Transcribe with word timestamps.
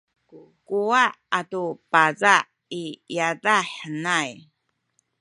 kuwa’ 0.67 1.03
atu 1.39 1.63
paza’ 1.91 2.35
i 2.81 2.83
yadah 3.15 3.65
henay 3.77 4.31